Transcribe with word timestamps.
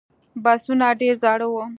بسونه 0.43 0.87
ډېر 0.99 1.15
زاړه 1.21 1.47
و. 1.51 1.55